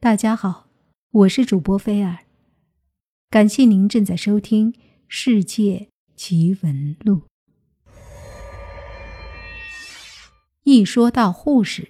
[0.00, 0.68] 大家好，
[1.10, 2.18] 我是主播菲尔，
[3.28, 4.72] 感谢您正在收听
[5.08, 7.22] 《世界奇闻录》。
[10.62, 11.88] 一说到护士，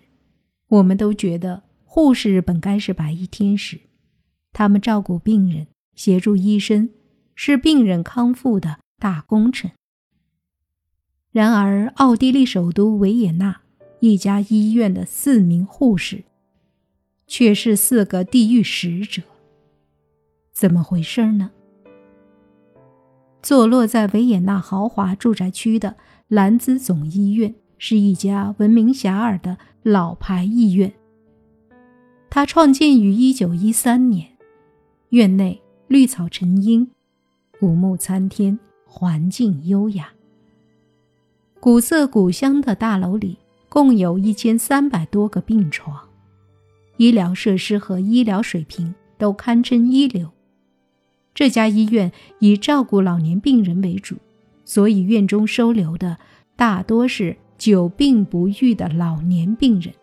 [0.68, 3.78] 我们都觉得护士本该是白衣天使，
[4.54, 6.88] 他们照顾病人、协助医生，
[7.34, 9.72] 是病人康复的大功臣。
[11.30, 13.60] 然而，奥地利首都维也纳
[14.00, 16.24] 一家医院的四名护士。
[17.28, 19.22] 却是四个地狱使者，
[20.50, 21.50] 怎么回事呢？
[23.42, 25.96] 坐落在维也纳豪华住宅区的
[26.26, 30.92] 兰兹总医院是一家闻名遐迩的老牌医院。
[32.30, 34.28] 它创建于1913年，
[35.10, 36.90] 院内绿草成荫，
[37.60, 40.12] 古木参天，环境优雅。
[41.60, 43.36] 古色古香的大楼里
[43.68, 46.07] 共有一千三百多个病床。
[46.98, 50.30] 医疗设施和医疗水平都堪称一流。
[51.34, 54.16] 这家医院以照顾老年病人为主，
[54.64, 56.18] 所以院中收留的
[56.56, 59.94] 大多是久病不愈的老年病人。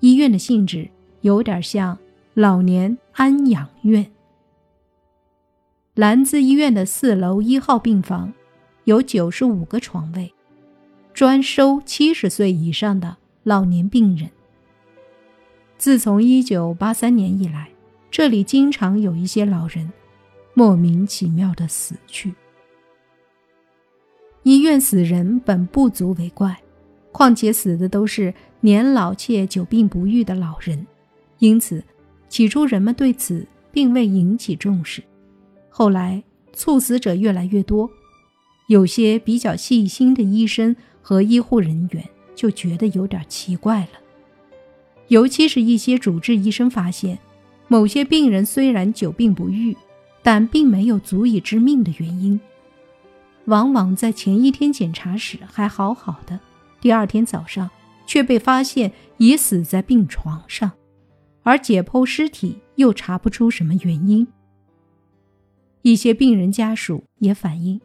[0.00, 0.88] 医院的性质
[1.22, 1.98] 有点像
[2.34, 4.06] 老年安养院。
[5.94, 8.34] 兰兹医院的四楼一号病房
[8.84, 10.34] 有九十五个床位，
[11.14, 14.30] 专收七十岁以上的老年病人。
[15.78, 17.68] 自从一九八三年以来，
[18.10, 19.92] 这里经常有一些老人
[20.54, 22.34] 莫名其妙的死去。
[24.42, 26.56] 医院死人本不足为怪，
[27.12, 30.86] 况且死的都是年老且久病不愈的老人，
[31.40, 31.84] 因此
[32.28, 35.02] 起初人们对此并未引起重视。
[35.68, 37.90] 后来猝死者越来越多，
[38.68, 42.02] 有些比较细心的医生和医护人员
[42.34, 44.05] 就觉得有点奇怪了。
[45.08, 47.18] 尤其是一些主治医生发现，
[47.68, 49.76] 某些病人虽然久病不愈，
[50.22, 52.40] 但并没有足以致命的原因。
[53.44, 56.40] 往往在前一天检查时还好好的，
[56.80, 57.70] 第二天早上
[58.04, 60.72] 却被发现已死在病床上，
[61.44, 64.26] 而解剖尸体又查不出什么原因。
[65.82, 67.80] 一些病人家属也反映，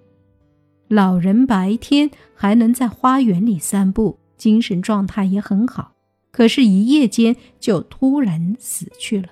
[0.88, 5.91] 老人白天还能在花园里散步，精神状态也很好。
[6.32, 9.30] 可是，一夜间就突然死去了。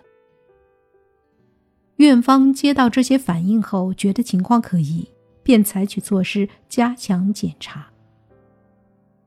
[1.95, 5.07] 院方接到这些反应后，觉得情况可疑，
[5.43, 7.91] 便采取措施加强检查。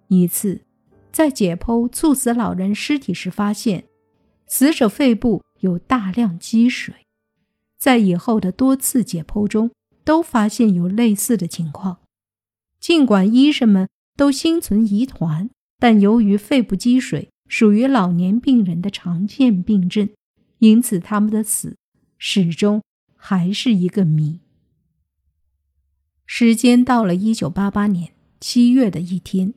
[0.08, 0.62] 一次，
[1.10, 3.84] 在解剖猝死老人尸体时，发现
[4.46, 6.94] 死者肺部有大量积水。
[7.78, 9.70] 在以后的多次解剖中，
[10.04, 11.98] 都发现有类似的情况。
[12.78, 20.08] 尽管医生们都心存疑团，但由于肺部积水，属于老年病人的常见病症，
[20.60, 21.76] 因此他们的死
[22.16, 22.82] 始终
[23.14, 24.40] 还是一个谜。
[26.24, 29.52] 时间到了一九八八年七月的一天，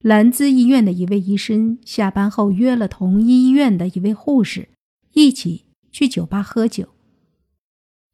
[0.00, 4.70] 兰兹医院的一位医生下班后约了同医院的一位护士
[5.12, 6.88] 一起去酒吧喝酒。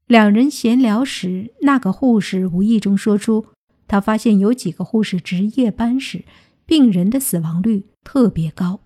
[0.07, 3.47] 两人闲聊时，那个护士无意中说出，
[3.89, 6.27] 他发现有几个护士值夜班时。
[6.67, 8.81] 病人的死亡率特别高。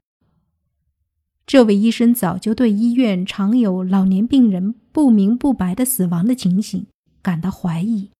[1.46, 6.86] 这位医生早就对医院常有老年病人不明不白的死亡的情形
[7.20, 8.10] 感到怀疑。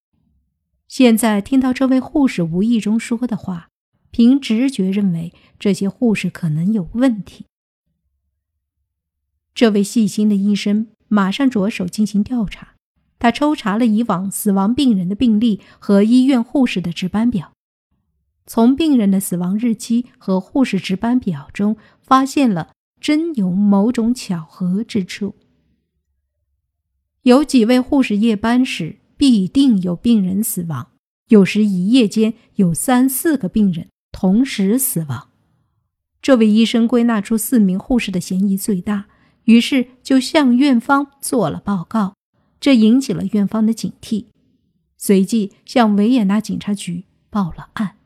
[0.88, 3.68] 现在听到这位护士无意中说的话，
[4.10, 7.44] 凭直觉认为这些护士可能有问题。
[9.54, 12.76] 这位细心的医生马上着手进行调查，
[13.18, 17.52] 他抽查了以往死亡病人的病历和医院护士的值班表。
[18.48, 25.36] 从病人的死亡日期和护士值班表中发现了真有某种巧合之处。
[27.22, 30.92] 有几位护士夜班时必定有病人死亡，
[31.28, 35.28] 有时一夜间有三四个病人同时死亡。
[36.22, 39.08] 这位医生归纳出四名护士的嫌疑最大，
[39.44, 42.14] 于是就向院方做了报告，
[42.58, 44.24] 这引起了院方的警惕，
[44.96, 47.97] 随即向维也纳警察局报了案。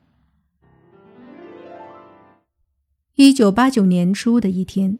[3.15, 4.97] 一九八九年初的一天，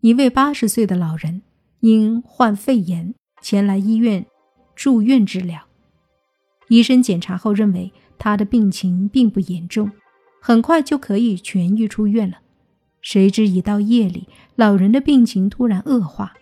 [0.00, 1.42] 一位八十岁的老人
[1.78, 4.26] 因患肺炎前来医院
[4.74, 5.62] 住院治疗。
[6.66, 9.92] 医生检查后认为他的病情并不严重，
[10.40, 12.38] 很快就可以痊愈出院了。
[13.00, 14.26] 谁知一到夜里，
[14.56, 16.34] 老人的病情突然恶化。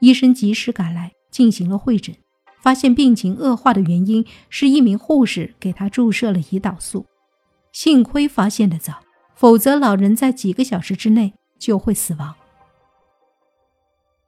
[0.00, 2.12] 医生及时赶来进行了会诊，
[2.60, 7.06] 发现病情恶化的原因是一名护士给他注射了胰岛素。
[7.70, 9.03] 幸亏发现的早。
[9.34, 12.34] 否则，老人在几个小时之内就会死亡。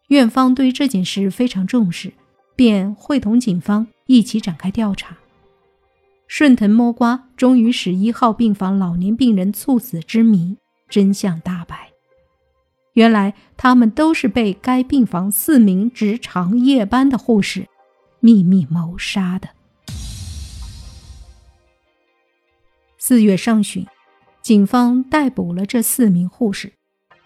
[0.08, 2.12] 院方对这件事非常重视，
[2.54, 5.16] 便会同警方一起展开调查。
[6.28, 10.56] 顺藤摸瓜，终于使一号病房老年病人猝死之谜
[10.88, 11.92] 真相大白。
[12.94, 17.68] 原来他们都是被该病房四名值长夜班的护士
[18.20, 19.48] 秘密谋杀的。
[22.98, 23.86] 四月上旬，
[24.46, 26.72] 警方逮捕了这四名护士，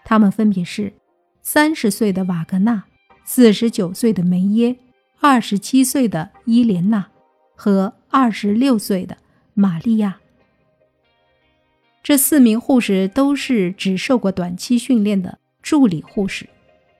[0.03, 0.91] 他们分别是
[1.43, 2.85] 三十岁的瓦格纳、
[3.23, 4.75] 四十九岁的梅耶、
[5.19, 7.09] 二十七岁的伊莲娜
[7.55, 9.15] 和二十六岁的
[9.53, 10.17] 玛利亚。
[12.01, 15.37] 这四名护士都是只受过短期训练的。
[15.61, 16.49] 助理护士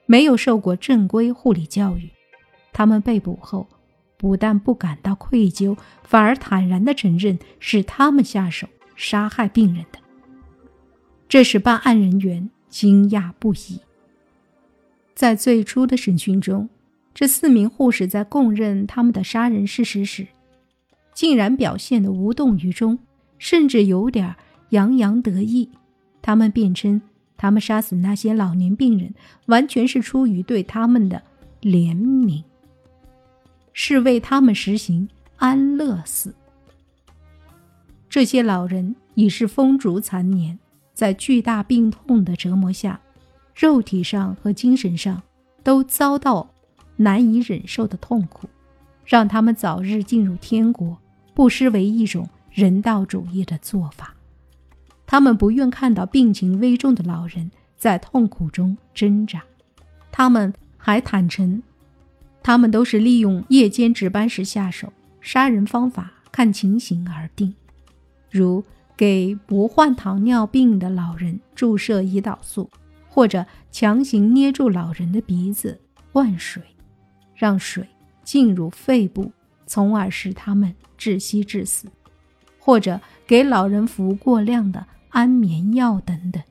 [0.06, 2.08] 没有受过正规护理教育，
[2.72, 3.66] 他们被捕后
[4.16, 9.98] 不但不感到愧疚，反而坦然地承认是他们下手杀害病人的，
[11.32, 13.80] 这使办案人员惊讶不已。
[15.14, 16.68] 在最初的审讯中，
[17.14, 20.26] 这四名护士在供认他们的杀人事实时，
[21.14, 22.98] 竟然表现得无动于衷，
[23.38, 24.36] 甚至有点
[24.68, 25.70] 洋洋得意。
[26.20, 27.00] 他们辩称。
[27.38, 29.14] 他们杀死那些老年病人，
[29.46, 31.22] 完全是出于对他们的
[31.62, 32.44] 怜悯，
[33.72, 35.08] 是为他们实行
[35.38, 36.34] 安乐死。
[38.10, 40.58] 这些老人已是风烛残年，
[40.92, 43.00] 在巨大病痛的折磨下，
[43.54, 45.22] 肉体上和精神上
[45.62, 46.48] 都遭到
[46.96, 48.48] 难以忍受的痛苦，
[49.04, 50.98] 让他们早日进入天国，
[51.34, 54.14] 不失为一种人道主义的做法。
[55.06, 59.42] 他们不愿看到病情危重的老人在痛苦中挣扎。
[60.10, 61.62] 他们还坦诚，
[62.42, 67.54] 他们都是利用夜间值班时下手，杀人方法看情形而定，
[68.30, 68.64] 如
[68.96, 72.70] 给不患糖尿病的老人注射胰岛素，
[73.08, 75.80] 或者强行捏住老人的鼻子
[76.12, 76.62] 灌水，
[77.34, 77.86] 让水
[78.22, 79.32] 进入肺部，
[79.66, 81.88] 从而使他们窒息致死，
[82.58, 84.86] 或者给老人服过量的。
[85.12, 86.42] 安眠药等等。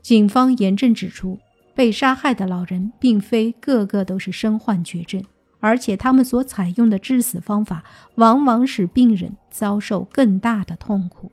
[0.00, 1.36] 警方严正指出，
[1.74, 5.20] 被杀害的老人并非个个都是身患绝症，
[5.64, 7.84] 而且他们所采用的致死方法
[8.16, 11.32] 往往使病人遭受更大的痛苦。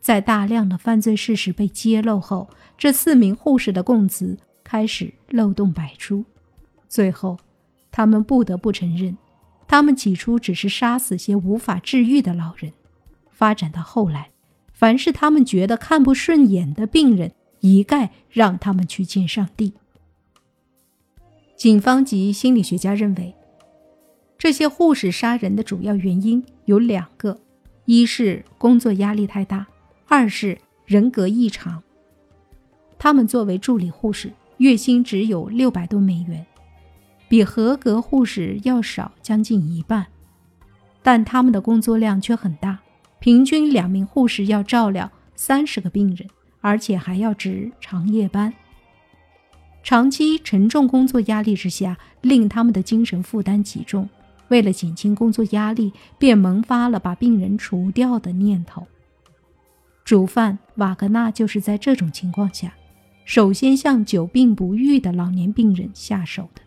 [0.00, 6.24] 在大量的犯罪事实被揭露后，这四名护士的供词开始漏洞百出。
[6.88, 7.36] 最后，
[7.90, 9.16] 他们不得不承认，
[9.66, 12.72] 他们起初只是杀死些无法治愈的老人。
[13.32, 14.30] 发展到后来，
[14.72, 19.72] 凡是他们觉得看不顺眼的病人，一概让他们去见上帝。
[21.58, 23.34] 警方及心理学家认为，
[24.38, 27.36] 这些护士杀人的主要原因有两个：
[27.84, 29.66] 一是工作压力太大，
[30.06, 30.56] 二是
[30.86, 31.82] 人格异常。
[32.96, 36.46] 他们作为助理护士，月薪只有六百多美元，
[37.28, 40.06] 比合格护士要少将近一半，
[41.02, 42.78] 但他们的工作量却很大。
[43.18, 46.28] 平均两名护士要照料三十个病人，
[46.60, 48.54] 而且还要值长夜班。
[49.88, 54.06] 长期沉重工作压力之下，令他们的精神负担极重。
[54.48, 58.86] 为了减轻工作压力，便萌发了把病人除掉的念头。
[60.04, 62.74] 主犯瓦格纳就是在这种情况下，
[63.24, 66.60] 首先向久病不愈的老年病人下手的。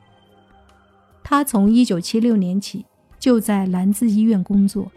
[1.24, 2.84] 他从1976年起
[3.20, 4.92] 就在兰兹医院工作。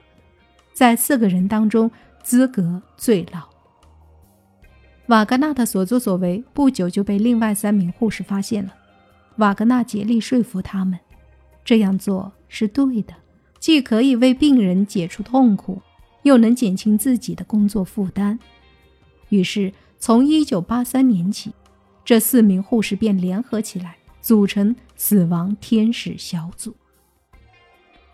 [0.73, 1.91] 在四个人当中，
[2.23, 3.54] 资格最老。
[5.07, 8.75] 瓦格纳的所作所为不久就被另外三名护士发现了。
[9.37, 10.99] 瓦格纳竭力说服他们，
[11.65, 13.15] 这样做是对的，
[13.59, 15.83] 既可以为病人解除痛苦，
[16.23, 18.39] 又能减轻自己的工作负担。
[19.29, 21.53] 于是，从1983年起，
[22.05, 26.75] 这四名护士便联合起来，组成“死亡天使小组”。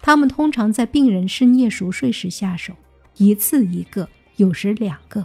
[0.03, 2.75] 他们通常在病人深夜熟睡时下手，
[3.17, 5.25] 一次一个，有时两个。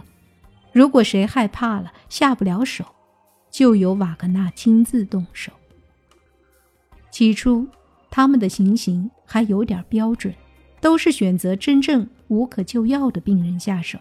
[0.76, 2.84] 如果谁害怕了下不了手，
[3.50, 5.50] 就由瓦格纳亲自动手。
[7.10, 7.66] 起初，
[8.10, 10.34] 他们的行刑还有点标准，
[10.78, 13.98] 都是选择真正无可救药的病人下手，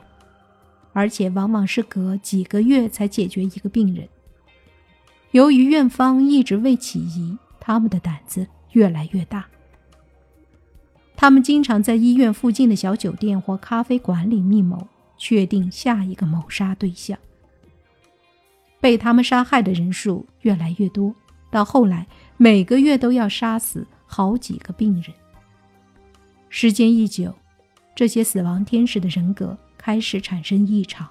[0.91, 4.09] 而且往往是隔几个月才解决一个病人。
[5.31, 9.45] 由于院方一直未起疑，他们的胆子越来越大。
[11.15, 17.17] 他们经常在医院附近的小酒店或咖啡馆里密谋，确定下一个谋杀对象。
[18.79, 21.15] 被他们杀害的人数越来越多，
[21.49, 22.05] 到后来
[22.37, 25.13] 每个月都要杀死好几个病人。
[26.49, 27.33] 时间一久，
[27.95, 31.09] 这些死亡天使的人格开始产生异常。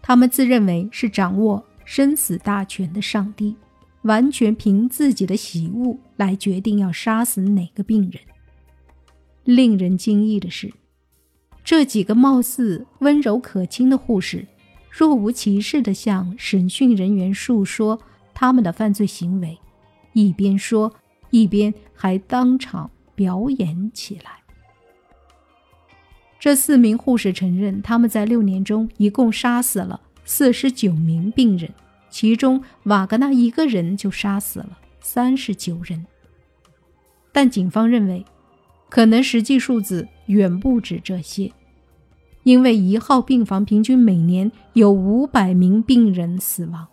[0.00, 3.56] 他们自认为是掌握生死大权的上帝，
[4.02, 8.22] 完全凭自己的喜恶来决定要杀死哪个病人。
[9.44, 10.72] 令人惊异的是，
[11.68, 14.46] 这几个貌似温柔可亲的护士，
[14.90, 18.00] 若无其事地向审讯人员述说
[18.32, 19.58] 他们的犯罪行为，
[20.14, 20.90] 一边说，
[21.28, 24.30] 一边还当场表演起来。
[26.40, 31.70] 这四名护士承认，他们在六年中一共杀死了四十九名病人，
[32.08, 36.06] 其中瓦格纳一个人就杀死了三十九人。
[37.30, 38.24] 但警方认为，
[38.88, 41.52] 可能实际数字远不止这些，
[42.42, 46.86] 因为一号病房平均每年有五百名病人死亡，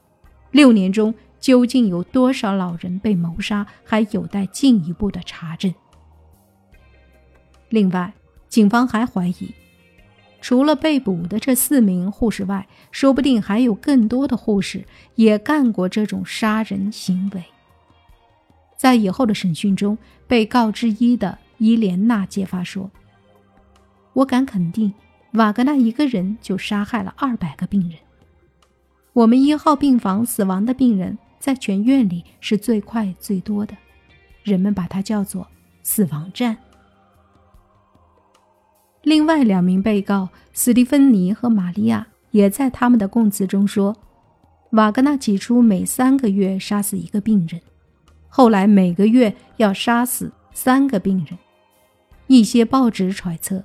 [0.52, 5.74] 六年中究竟有多少老人被谋杀，还有待进一步的查证。
[7.70, 8.14] 另外。
[8.48, 9.54] 警方还怀疑，
[10.40, 14.86] 除了被捕的这四名护士外，说不定还有更多的护士
[15.16, 17.44] 也干过这种杀人行为。
[18.78, 22.90] 在以后的审讯中，被告之一的伊莲娜揭发说
[24.14, 24.94] ：“我敢肯定，
[25.36, 28.00] 瓦格纳一个人就杀害了二百个病人。
[29.13, 33.75] 我们一号病房死亡的病人在全院里是最快最多的，
[34.44, 35.48] 人们把它叫做
[35.84, 36.58] ‘死亡站’。”
[39.04, 43.96] 另外两名被告斯蒂芬妮和玛利亚也在他们的供词中说，
[44.72, 47.62] 瓦格纳起初每三个月杀死一个病人，
[48.27, 51.38] 后来每个月要杀死三个病人。
[52.27, 53.63] 一些报纸揣测，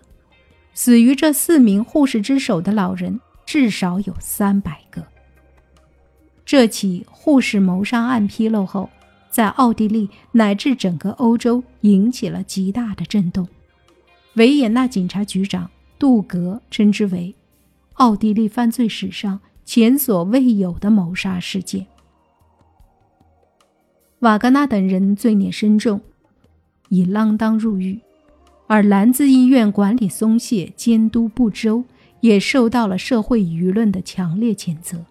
[0.83, 5.07] 死于这四名护士之手的老人至少有三百个。
[6.47, 8.89] 这起护士谋杀案披露后，
[9.29, 13.47] 在奥地利乃至整个欧洲引起了极大的震动。
[14.37, 17.35] 维也纳警察局长杜格称之为
[17.97, 21.87] 奥地利犯罪史上前所未有的谋杀事件。
[24.21, 26.01] 瓦格纳等人罪孽深重，
[26.89, 28.01] 已锒铛入狱，
[28.73, 31.83] 而兰兹医院管理松懈、监督不周，
[32.21, 35.05] 也受到了社会舆论的强烈谴责。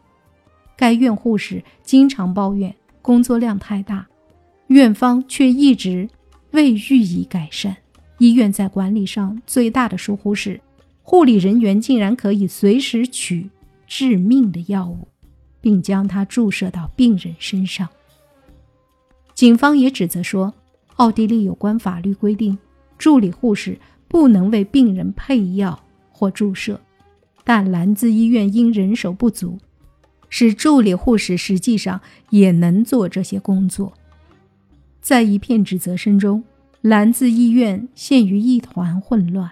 [0.78, 4.08] 该院护士经常抱怨工作量太大，
[4.68, 6.10] 院方却一直
[6.51, 7.75] 未予以改善。
[8.20, 10.62] 医院在管理上最大的疏忽是，
[11.04, 13.50] 护理人员竟然可以随时取
[13.86, 15.06] 致命的药物，
[15.60, 17.89] 并将它注射到病人身上。
[19.34, 20.54] 警方也指责说，
[20.96, 22.58] 奥地利有关法律规定，
[23.00, 26.79] 助理护士不能为病人配药或注射，
[27.44, 29.58] 但兰兹医院因人手不足，
[30.29, 33.94] 使助理护士实际上也能做这些工作。
[35.01, 36.44] 在一片指责声中。
[36.82, 39.51] 兰兹医院陷于一团混乱，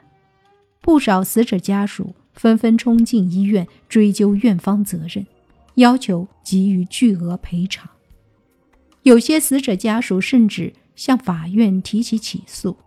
[0.79, 5.27] 不少死者家属纷纷冲进医院追究院方责任，
[5.75, 7.89] 要求给予巨额赔偿。
[9.03, 12.77] 有些死者家属甚至向法院提起起诉。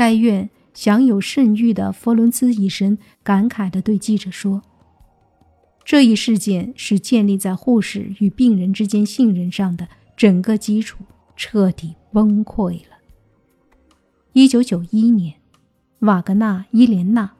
[0.00, 4.62] 该院享有盛誉的弗伦兹医生感慨地对记者说
[5.84, 11.04] ：“这一事件是建立在护士与病人之间信任上的整个基础。”
[11.36, 12.96] 彻底崩溃了。
[14.32, 15.34] 一九九一年，
[15.98, 17.32] 瓦格纳、伊莲娜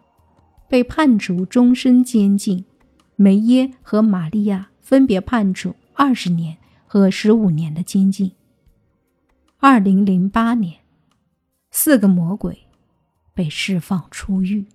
[0.69, 2.67] 被判处终身监禁，
[3.17, 8.33] 梅耶和玛利亚分别判处二十年和十五年的监禁。
[9.57, 10.80] 二零零八年，
[11.71, 12.67] 四个魔鬼
[13.33, 14.67] 被释放出狱。